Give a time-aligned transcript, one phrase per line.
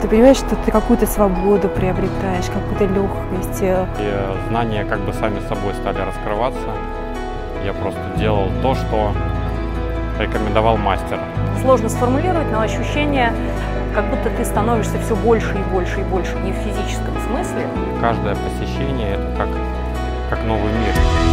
[0.00, 3.62] Ты понимаешь, что ты какую-то свободу приобретаешь, какую-то легкость.
[3.62, 3.74] И
[4.48, 6.68] знания как бы сами собой стали раскрываться.
[7.64, 9.12] Я просто делал то, что
[10.20, 11.18] рекомендовал мастер.
[11.62, 13.32] Сложно сформулировать, но ощущение,
[13.94, 17.66] как будто ты становишься все больше и больше и больше, не в физическом смысле.
[18.00, 19.48] Каждое посещение– это как,
[20.30, 21.27] как новый мир.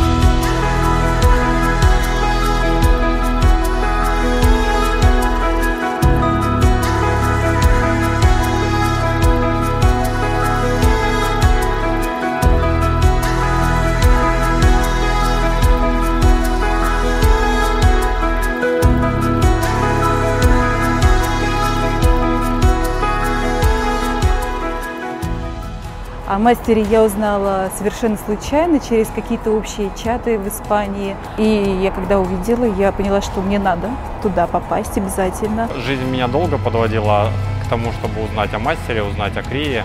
[26.28, 31.16] О мастере я узнала совершенно случайно, через какие-то общие чаты в Испании.
[31.38, 33.92] И я когда увидела, я поняла, что мне надо
[34.24, 35.70] туда попасть обязательно.
[35.86, 37.30] Жизнь меня долго подводила
[37.64, 39.84] к тому, чтобы узнать о мастере, узнать о Крие.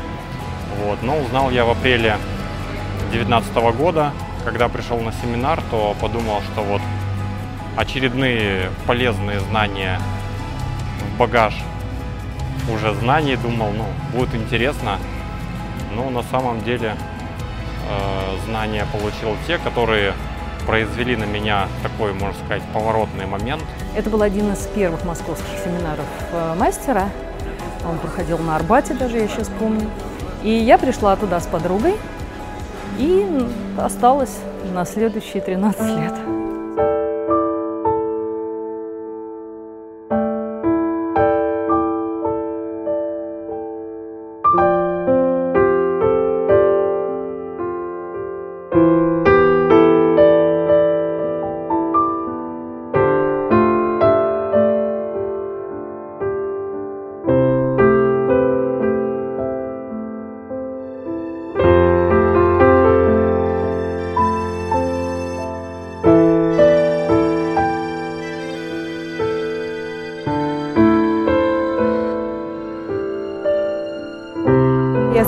[0.83, 1.03] Вот.
[1.03, 2.16] Но узнал я в апреле
[3.10, 6.80] 2019 года, когда пришел на семинар, то подумал, что вот
[7.77, 10.01] очередные полезные знания
[11.02, 11.54] в багаж
[12.73, 13.85] уже знаний, думал, ну,
[14.19, 14.97] будет интересно.
[15.95, 16.95] Но на самом деле
[17.88, 20.15] э, знания получил те, которые
[20.66, 23.63] произвели на меня такой, можно сказать, поворотный момент.
[23.97, 27.09] Это был один из первых московских семинаров э, мастера.
[27.88, 29.91] Он проходил на Арбате даже, я сейчас помню.
[30.43, 31.97] И я пришла туда с подругой
[32.99, 33.27] и
[33.79, 34.38] осталась
[34.73, 36.40] на следующие 13 лет.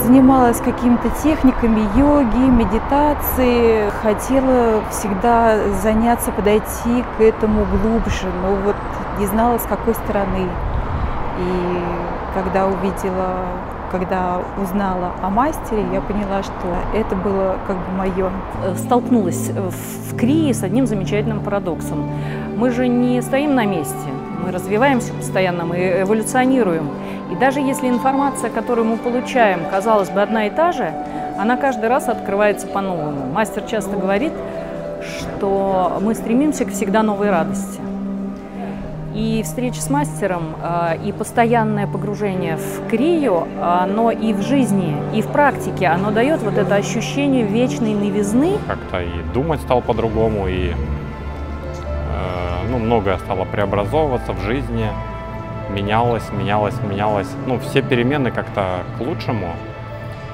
[0.03, 3.89] Занималась какими-то техниками йоги, медитации.
[4.01, 8.75] Хотела всегда заняться, подойти к этому глубже, но вот
[9.19, 10.49] не знала, с какой стороны.
[11.39, 11.79] И
[12.33, 13.37] когда увидела,
[13.91, 16.53] когда узнала о мастере, я поняла, что
[16.93, 18.29] это было как бы мое.
[18.75, 22.09] Столкнулась в Крии с одним замечательным парадоксом.
[22.57, 24.09] Мы же не стоим на месте,
[24.43, 26.89] мы развиваемся постоянно, мы эволюционируем.
[27.31, 30.93] И даже если информация, которую мы получаем, казалось бы, одна и та же,
[31.39, 33.31] она каждый раз открывается по-новому.
[33.31, 34.33] Мастер часто говорит,
[35.01, 37.79] что мы стремимся к всегда новой радости.
[39.15, 40.55] И встреча с мастером,
[41.05, 43.47] и постоянное погружение в крию,
[43.95, 48.57] но и в жизни, и в практике, оно дает вот это ощущение вечной новизны.
[48.67, 50.71] Как-то и думать стал по-другому, и
[52.69, 54.89] ну, многое стало преобразовываться в жизни
[55.69, 57.27] менялось, менялось, менялось.
[57.47, 59.53] Ну, все перемены как-то к лучшему.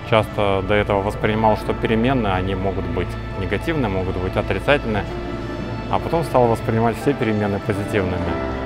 [0.09, 3.07] Часто до этого воспринимал, что перемены, они могут быть
[3.40, 5.03] негативные, могут быть отрицательные.
[5.91, 8.59] А потом стал воспринимать все перемены позитивными.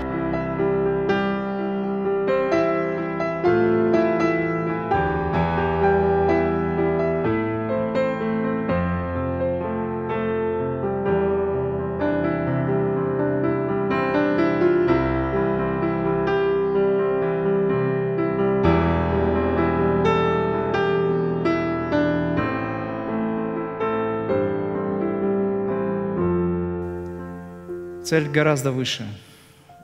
[28.04, 29.08] Цель гораздо выше,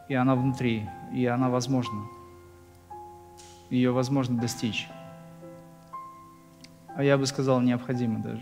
[0.10, 2.06] и она внутри, и она возможна.
[3.70, 4.90] Ее возможно достичь.
[6.98, 8.42] А я бы сказал, необходимо даже.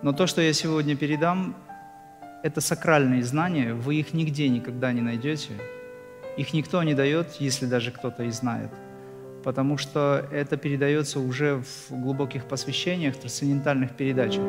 [0.00, 1.54] Но то, что я сегодня передам,
[2.42, 5.52] это сакральные знания, вы их нигде никогда не найдете.
[6.38, 8.70] Их никто не дает, если даже кто-то и знает.
[9.44, 14.44] Потому что это передается уже в глубоких посвящениях, трансцендентальных передачах.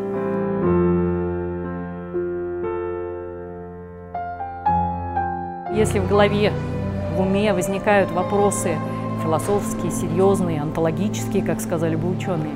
[5.73, 6.51] Если в голове,
[7.15, 8.75] в уме возникают вопросы
[9.21, 12.53] философские, серьезные, онтологические, как сказали бы ученые,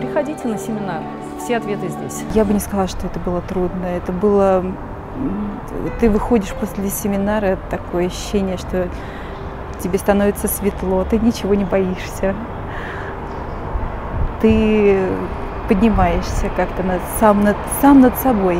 [0.00, 1.02] приходите на семинар.
[1.38, 2.24] Все ответы здесь.
[2.34, 3.86] Я бы не сказала, что это было трудно.
[3.86, 4.64] Это было...
[6.00, 8.88] Ты выходишь после семинара, такое ощущение, что
[9.80, 12.34] тебе становится светло, ты ничего не боишься.
[14.42, 14.98] Ты
[15.68, 18.58] поднимаешься как-то над, сам, над, сам над собой.